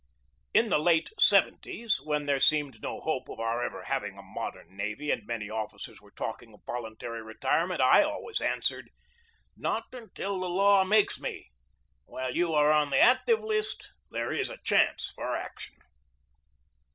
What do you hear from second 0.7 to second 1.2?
late